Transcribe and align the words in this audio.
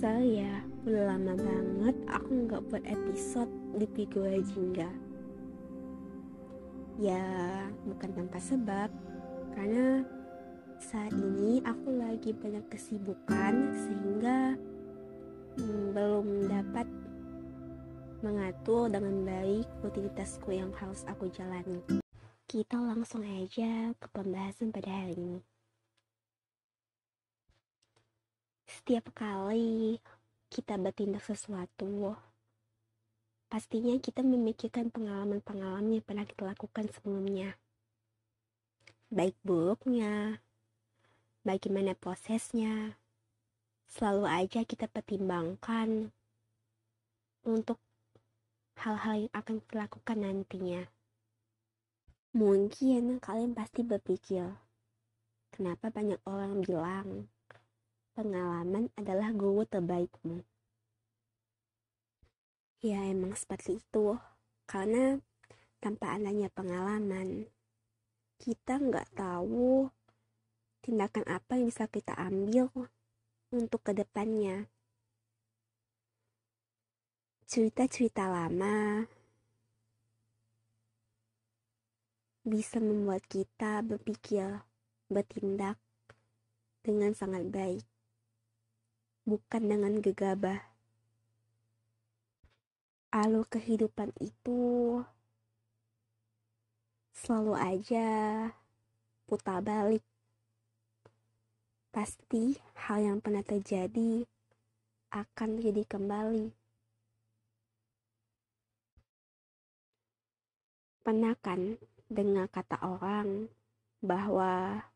Kesel 0.00 0.32
ya, 0.32 0.64
udah 0.88 1.12
lama 1.12 1.36
banget 1.36 1.92
aku 2.08 2.48
nggak 2.48 2.64
buat 2.72 2.80
episode 2.88 3.52
di 3.76 3.84
Pigo 3.84 4.24
Jingga. 4.24 4.88
Ya, 6.96 7.20
bukan 7.84 8.08
tanpa 8.16 8.40
sebab, 8.40 8.88
karena 9.52 10.00
saat 10.80 11.12
ini 11.12 11.60
aku 11.68 12.00
lagi 12.00 12.32
banyak 12.32 12.64
kesibukan 12.72 13.76
sehingga 13.76 14.56
hmm, 15.60 15.92
belum 15.92 16.48
dapat 16.48 16.88
mengatur 18.24 18.88
dengan 18.88 19.20
baik 19.20 19.68
rutinitasku 19.84 20.48
yang 20.48 20.72
harus 20.80 21.04
aku 21.12 21.28
jalani. 21.28 21.84
Kita 22.48 22.80
langsung 22.80 23.20
aja 23.20 23.92
ke 24.00 24.06
pembahasan 24.16 24.72
pada 24.72 24.88
hari 24.88 25.20
ini. 25.20 25.49
Setiap 28.80 29.12
kali 29.12 30.00
kita 30.48 30.80
bertindak 30.80 31.20
sesuatu, 31.20 32.16
pastinya 33.52 33.92
kita 34.00 34.24
memikirkan 34.24 34.88
pengalaman-pengalaman 34.88 36.00
yang 36.00 36.04
pernah 36.08 36.24
kita 36.24 36.48
lakukan 36.48 36.88
sebelumnya. 36.88 37.60
Baik 39.12 39.36
buruknya, 39.44 40.40
bagaimana 41.44 41.92
prosesnya, 41.92 42.96
selalu 43.84 44.24
aja 44.24 44.64
kita 44.64 44.88
pertimbangkan 44.88 46.08
untuk 47.44 47.76
hal-hal 48.80 49.28
yang 49.28 49.34
akan 49.36 49.60
kita 49.60 49.76
lakukan 49.76 50.18
nantinya. 50.24 50.88
Mungkin 52.32 53.20
kalian 53.20 53.52
pasti 53.52 53.84
berpikir, 53.84 54.56
kenapa 55.52 55.92
banyak 55.92 56.24
orang 56.24 56.64
bilang 56.64 57.28
pengalaman 58.20 58.92
adalah 59.00 59.32
guru 59.32 59.64
terbaikmu. 59.64 60.44
Ya 62.84 63.08
emang 63.08 63.32
seperti 63.32 63.80
itu, 63.80 64.20
karena 64.68 65.16
tanpa 65.80 66.20
adanya 66.20 66.52
pengalaman, 66.52 67.48
kita 68.36 68.76
nggak 68.76 69.16
tahu 69.16 69.88
tindakan 70.84 71.24
apa 71.32 71.56
yang 71.56 71.72
bisa 71.72 71.88
kita 71.88 72.12
ambil 72.12 72.68
untuk 73.56 73.80
ke 73.80 73.96
depannya. 73.96 74.68
Cerita-cerita 77.48 78.28
lama 78.28 79.08
bisa 82.44 82.84
membuat 82.84 83.24
kita 83.32 83.80
berpikir, 83.80 84.60
bertindak 85.08 85.80
dengan 86.84 87.12
sangat 87.12 87.44
baik 87.52 87.89
bukan 89.30 89.62
dengan 89.70 90.02
gegabah. 90.02 90.58
Alur 93.14 93.46
kehidupan 93.46 94.10
itu 94.18 94.98
selalu 97.14 97.54
aja 97.54 98.08
putar 99.30 99.62
balik. 99.62 100.02
Pasti 101.94 102.58
hal 102.74 103.06
yang 103.06 103.18
pernah 103.22 103.46
terjadi 103.46 104.26
akan 105.14 105.48
terjadi 105.62 105.82
kembali. 105.86 106.46
Pernah 111.06 111.34
kan 111.38 111.78
dengar 112.10 112.50
kata 112.50 112.82
orang 112.82 113.46
bahwa 114.02 114.86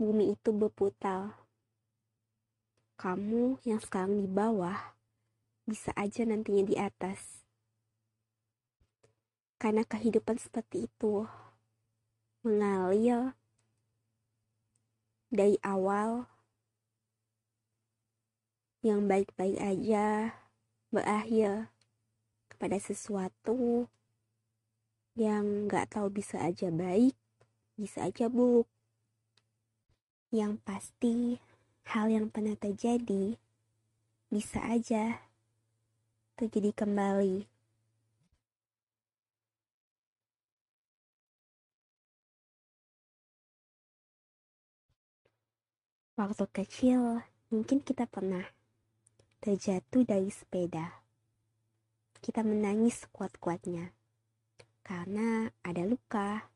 bumi 0.00 0.36
itu 0.36 0.52
berputar 0.52 1.43
kamu 2.94 3.58
yang 3.66 3.82
sekarang 3.82 4.22
di 4.22 4.30
bawah 4.30 4.94
bisa 5.64 5.90
aja 5.96 6.22
nantinya 6.28 6.64
di 6.64 6.76
atas. 6.76 7.44
Karena 9.58 9.82
kehidupan 9.82 10.36
seperti 10.36 10.86
itu 10.86 11.24
mengalir 12.44 13.32
dari 15.32 15.56
awal 15.64 16.28
yang 18.84 19.08
baik-baik 19.08 19.56
aja 19.56 20.36
berakhir 20.92 21.72
kepada 22.52 22.76
sesuatu 22.76 23.88
yang 25.16 25.64
gak 25.64 25.96
tahu 25.96 26.12
bisa 26.12 26.44
aja 26.44 26.68
baik, 26.68 27.16
bisa 27.80 28.04
aja 28.04 28.28
buruk. 28.28 28.68
Yang 30.28 30.60
pasti 30.66 31.16
hal 31.88 32.08
yang 32.08 32.32
pernah 32.32 32.56
terjadi 32.56 33.36
bisa 34.32 34.58
aja 34.64 35.20
terjadi 36.34 36.74
kembali. 36.74 37.46
Waktu 46.14 46.46
kecil, 46.54 47.26
mungkin 47.50 47.82
kita 47.82 48.06
pernah 48.06 48.46
terjatuh 49.42 50.06
dari 50.06 50.30
sepeda. 50.30 51.02
Kita 52.22 52.46
menangis 52.46 53.02
kuat-kuatnya 53.10 53.90
karena 54.86 55.50
ada 55.64 55.82
luka 55.82 56.54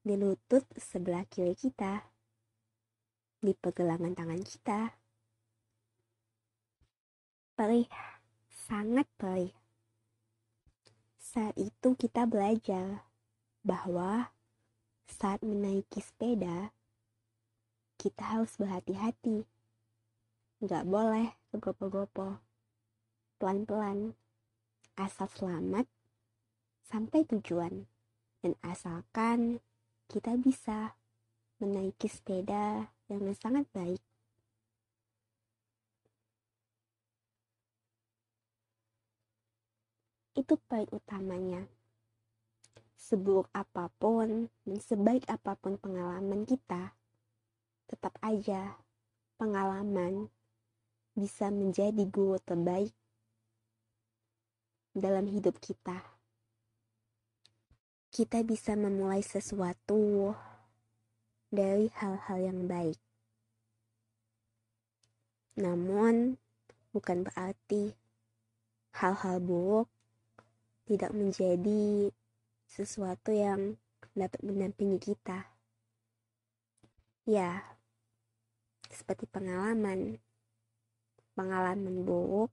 di 0.00 0.16
lutut 0.16 0.64
sebelah 0.78 1.28
kiri 1.28 1.52
kita 1.52 2.13
di 3.44 3.52
pergelangan 3.52 4.16
tangan 4.16 4.40
kita. 4.40 4.96
Perih, 7.52 7.84
sangat 8.48 9.04
perih. 9.20 9.52
Saat 11.20 11.52
itu 11.60 11.92
kita 11.92 12.24
belajar 12.24 13.04
bahwa 13.60 14.32
saat 15.04 15.44
menaiki 15.44 16.00
sepeda, 16.00 16.72
kita 18.00 18.24
harus 18.24 18.56
berhati-hati. 18.56 19.44
Nggak 20.64 20.88
boleh 20.88 21.36
bergopo-gopo. 21.52 22.40
Pelan-pelan, 23.36 24.16
asal 24.96 25.28
selamat 25.28 25.84
sampai 26.88 27.28
tujuan. 27.28 27.84
Dan 28.40 28.56
asalkan 28.64 29.60
kita 30.08 30.36
bisa 30.40 30.96
menaiki 31.60 32.08
sepeda 32.08 32.93
dengan 33.08 33.36
sangat 33.36 33.68
baik. 33.72 34.00
Itu 40.34 40.58
poin 40.66 40.88
utamanya. 40.90 41.62
Seburuk 42.98 43.46
apa 43.54 43.92
pun 44.00 44.50
dan 44.66 44.78
sebaik 44.80 45.28
apa 45.30 45.54
pun 45.54 45.78
pengalaman 45.78 46.42
kita, 46.42 46.96
tetap 47.86 48.16
aja 48.24 48.80
pengalaman 49.38 50.32
bisa 51.14 51.52
menjadi 51.54 52.02
guru 52.10 52.42
terbaik 52.42 52.90
dalam 54.94 55.30
hidup 55.30 55.58
kita. 55.62 56.02
Kita 58.10 58.42
bisa 58.42 58.74
memulai 58.78 59.22
sesuatu 59.22 60.34
dari 61.54 61.86
hal-hal 62.02 62.38
yang 62.42 62.66
baik. 62.66 62.98
Namun, 65.54 66.34
bukan 66.90 67.22
berarti 67.22 67.94
hal-hal 68.98 69.38
buruk 69.38 69.86
tidak 70.90 71.14
menjadi 71.14 72.10
sesuatu 72.66 73.30
yang 73.30 73.78
dapat 74.18 74.42
mendampingi 74.42 74.98
kita. 74.98 75.46
Ya, 77.22 77.62
seperti 78.90 79.30
pengalaman, 79.30 80.18
pengalaman 81.38 82.02
buruk 82.02 82.50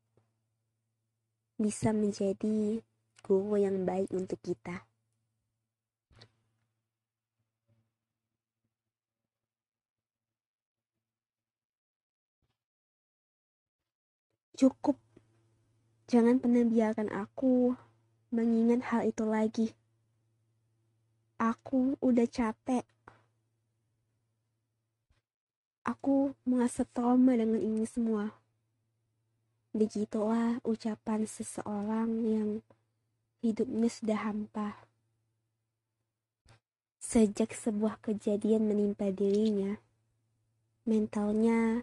bisa 1.58 1.90
menjadi 1.90 2.86
guru 3.26 3.58
yang 3.58 3.82
baik 3.82 4.14
untuk 4.14 4.38
kita. 4.46 4.91
Cukup. 14.62 14.94
Jangan 16.06 16.38
pernah 16.38 16.62
biarkan 16.62 17.10
aku 17.10 17.74
mengingat 18.30 18.94
hal 18.94 19.10
itu 19.10 19.26
lagi. 19.26 19.74
Aku 21.42 21.98
udah 21.98 22.30
capek. 22.30 22.86
Aku 25.82 26.38
merasa 26.46 26.86
trauma 26.86 27.34
dengan 27.34 27.58
ini 27.58 27.90
semua. 27.90 28.38
Begitulah 29.74 30.62
ucapan 30.62 31.26
seseorang 31.26 32.22
yang 32.22 32.50
hidupnya 33.42 33.90
sudah 33.90 34.30
hampa. 34.30 34.78
Sejak 37.02 37.58
sebuah 37.58 37.98
kejadian 37.98 38.70
menimpa 38.70 39.10
dirinya, 39.10 39.82
mentalnya 40.86 41.82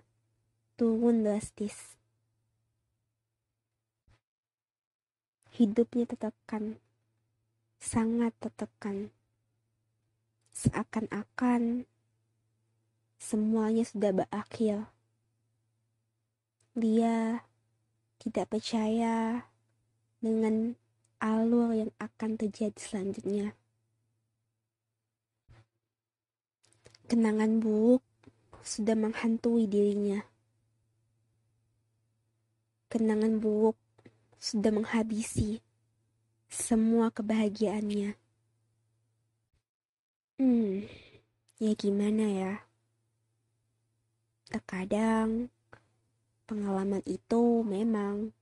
turun 0.79 1.27
drastis. 1.27 1.99
Hidupnya 5.59 6.07
tertekan, 6.07 6.79
sangat 7.83 8.31
tertekan. 8.39 9.11
Seakan-akan 10.55 11.83
semuanya 13.19 13.83
sudah 13.83 14.23
berakhir. 14.23 14.87
Dia 16.79 17.43
tidak 18.23 18.55
percaya 18.55 19.51
dengan 20.23 20.79
alur 21.19 21.75
yang 21.75 21.91
akan 21.99 22.39
terjadi 22.39 22.79
selanjutnya. 22.79 23.59
Kenangan 27.11 27.59
buruk 27.59 28.07
sudah 28.63 28.95
menghantui 28.95 29.67
dirinya. 29.67 30.23
Kenangan 32.87 33.43
buruk 33.43 33.75
sudah 34.39 34.71
menghabisi 34.71 35.59
semua 36.49 37.11
kebahagiaannya. 37.13 38.17
Hmm, 40.39 40.87
ya 41.59 41.73
gimana 41.75 42.25
ya? 42.31 42.55
Terkadang 44.49 45.51
pengalaman 46.49 47.05
itu 47.05 47.67
memang 47.67 48.33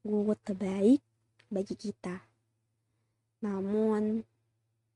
guru 0.00 0.32
terbaik 0.40 1.04
bagi 1.52 1.76
kita. 1.76 2.24
Namun 3.44 4.24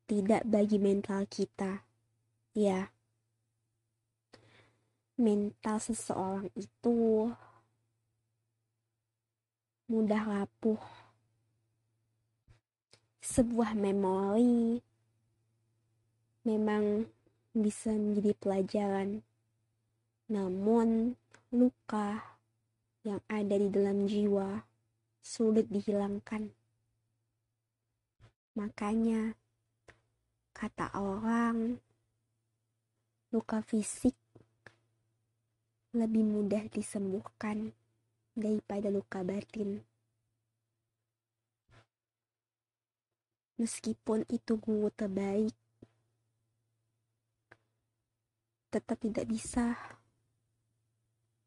tidak 0.07 0.47
bagi 0.47 0.79
mental 0.79 1.27
kita. 1.29 1.83
Ya. 2.55 2.95
Mental 5.19 5.77
seseorang 5.83 6.49
itu 6.55 7.29
mudah 9.87 10.19
rapuh. 10.27 10.83
Sebuah 13.23 13.79
memori 13.79 14.83
memang 16.43 17.07
bisa 17.55 17.95
menjadi 17.95 18.35
pelajaran. 18.35 19.23
Namun, 20.27 21.15
luka 21.55 22.19
yang 23.07 23.23
ada 23.31 23.55
di 23.55 23.71
dalam 23.71 24.11
jiwa 24.11 24.67
sulit 25.23 25.71
dihilangkan. 25.71 26.51
Makanya, 28.59 29.39
kata 30.51 30.91
orang, 30.99 31.79
luka 33.31 33.63
fisik 33.63 34.19
lebih 35.95 36.27
mudah 36.27 36.67
disembuhkan 36.75 37.71
daripada 38.37 38.93
luka 38.93 39.25
batin. 39.25 39.81
Meskipun 43.57 44.29
itu 44.29 44.61
guru 44.61 44.93
terbaik, 44.93 45.57
tetap 48.69 49.01
tidak 49.01 49.25
bisa 49.25 49.73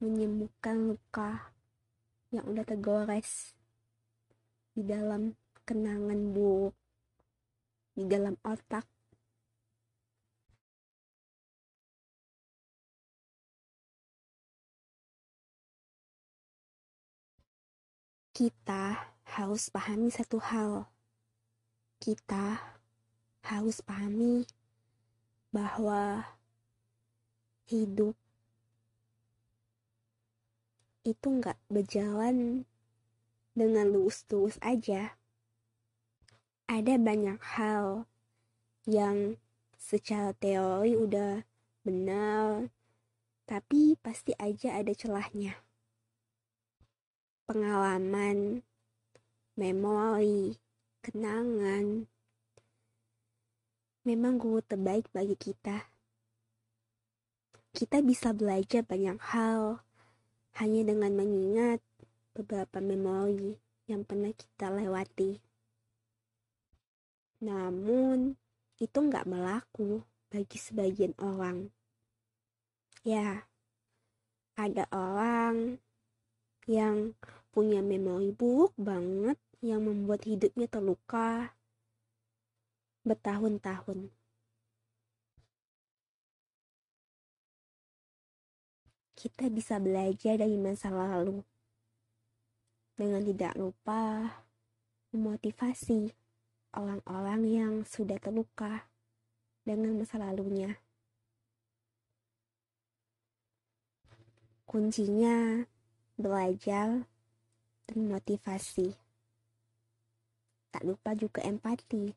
menyembuhkan 0.02 0.90
luka 0.90 1.54
yang 2.34 2.50
udah 2.50 2.66
tergores 2.66 3.54
di 4.74 4.82
dalam 4.82 5.38
kenangan 5.70 6.34
buruk 6.34 6.74
di 7.94 8.08
dalam 8.08 8.34
otak 8.42 8.88
kita 18.40 19.12
harus 19.36 19.68
pahami 19.68 20.08
satu 20.08 20.40
hal 20.40 20.88
kita 22.00 22.80
harus 23.44 23.84
pahami 23.84 24.48
bahwa 25.52 26.24
hidup 27.68 28.16
itu 31.04 31.28
nggak 31.28 31.60
berjalan 31.68 32.64
dengan 33.52 33.92
lurus-lurus 33.92 34.56
aja. 34.64 35.20
Ada 36.72 36.96
banyak 36.96 37.44
hal 37.60 38.08
yang 38.88 39.36
secara 39.76 40.32
teori 40.40 40.96
udah 40.96 41.44
benar, 41.84 42.72
tapi 43.44 44.00
pasti 44.00 44.32
aja 44.40 44.80
ada 44.80 44.96
celahnya. 44.96 45.60
Pengalaman, 47.50 48.62
memori, 49.58 50.54
kenangan, 51.02 52.06
memang 54.06 54.38
guru 54.38 54.62
terbaik 54.62 55.10
bagi 55.10 55.34
kita 55.34 55.90
kita 57.70 58.02
bisa 58.02 58.34
belajar 58.34 58.82
banyak 58.82 59.22
hal 59.30 59.86
hanya 60.58 60.82
dengan 60.90 61.14
mengingat 61.14 61.80
beberapa 62.34 62.82
memori 62.82 63.62
yang 63.86 64.02
pernah 64.02 64.34
kita 64.34 64.74
lewati. 64.74 65.38
Namun, 67.46 68.36
itu 68.82 68.98
nggak 68.98 69.30
berlaku 69.30 70.02
bagi 70.28 70.58
sebagian 70.58 71.14
orang. 71.22 71.70
Ya, 73.06 73.48
ada 74.60 74.84
orang 74.92 75.80
yang 76.68 77.16
punya 77.50 77.82
memori 77.82 78.30
buruk 78.32 78.78
banget 78.78 79.38
yang 79.60 79.84
membuat 79.84 80.24
hidupnya 80.24 80.70
terluka 80.70 81.58
bertahun-tahun. 83.04 84.14
kita 89.20 89.52
bisa 89.52 89.76
belajar 89.84 90.40
dari 90.40 90.56
masa 90.56 90.88
lalu 90.88 91.44
dengan 92.96 93.20
tidak 93.20 93.52
lupa 93.60 94.32
memotivasi 95.12 96.16
orang-orang 96.72 97.42
yang 97.44 97.74
sudah 97.84 98.16
terluka 98.16 98.88
dengan 99.68 100.00
masa 100.00 100.24
lalunya. 100.24 100.80
Kuncinya 104.64 105.68
belajar 106.16 107.04
dan 107.90 108.06
motivasi. 108.06 108.94
Tak 110.70 110.86
lupa 110.86 111.18
juga 111.18 111.42
empati. 111.42 112.14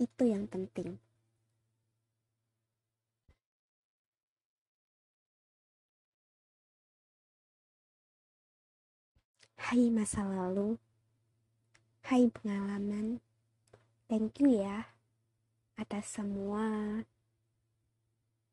Itu 0.00 0.24
yang 0.24 0.48
penting. 0.48 0.96
Hai 9.64 9.88
masa 9.88 10.24
lalu, 10.24 10.76
hai 12.04 12.28
pengalaman, 12.28 13.20
thank 14.12 14.36
you 14.40 14.60
ya 14.60 14.92
atas 15.80 16.20
semua 16.20 17.00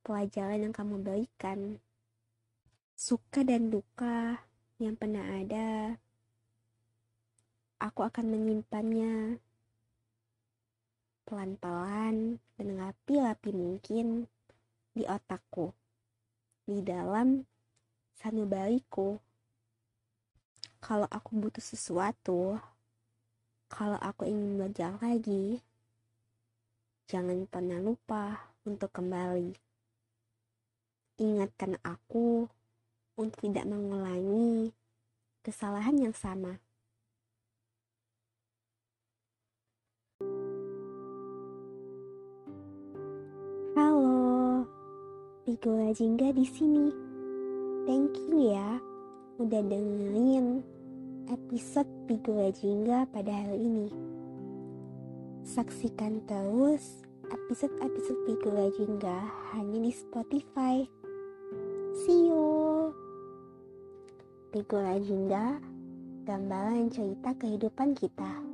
pelajaran 0.08 0.72
yang 0.72 0.74
kamu 0.76 1.04
berikan. 1.04 1.84
Suka 2.96 3.44
dan 3.44 3.68
duka 3.68 4.51
yang 4.82 4.98
pernah 4.98 5.22
ada, 5.22 5.96
aku 7.78 8.02
akan 8.02 8.26
menyimpannya 8.34 9.38
pelan-pelan 11.30 12.42
dan 12.58 12.68
rapi-rapi 12.82 13.54
mungkin 13.54 14.26
di 14.98 15.06
otakku, 15.06 15.72
di 16.66 16.82
dalam 16.82 17.46
sanubariku 18.18 19.22
kalau 20.82 21.06
aku 21.14 21.38
butuh 21.38 21.62
sesuatu, 21.62 22.58
kalau 23.70 24.02
aku 24.02 24.26
ingin 24.26 24.58
belajar 24.58 24.98
lagi, 24.98 25.62
jangan 27.06 27.46
pernah 27.46 27.78
lupa 27.78 28.50
untuk 28.66 28.90
kembali. 28.90 29.54
Ingatkan 31.22 31.78
aku 31.86 32.50
untuk 33.18 33.40
tidak 33.44 33.68
mengulangi 33.68 34.72
kesalahan 35.42 35.98
yang 35.98 36.16
sama. 36.16 36.62
Halo, 43.74 44.64
Pigo 45.44 45.74
Jingga 45.92 46.32
di 46.36 46.46
sini. 46.46 46.88
Thank 47.90 48.14
you 48.30 48.54
ya 48.54 48.78
udah 49.42 49.62
dengerin 49.66 50.62
episode 51.34 51.90
Pigo 52.06 52.38
Jingga 52.54 53.10
pada 53.10 53.34
hari 53.34 53.58
ini. 53.58 53.88
Saksikan 55.42 56.22
terus 56.30 57.02
episode-episode 57.34 58.20
Pigo 58.30 58.54
Jingga 58.78 59.18
hanya 59.58 59.82
di 59.82 59.90
Spotify. 59.90 60.86
See 62.06 62.30
you! 62.30 62.61
Tigo 64.52 64.84
Legenda, 64.84 65.64
gambaran 66.28 66.92
cerita 66.92 67.32
kehidupan 67.40 67.96
kita. 67.96 68.51